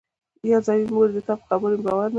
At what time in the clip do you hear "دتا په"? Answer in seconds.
1.15-1.45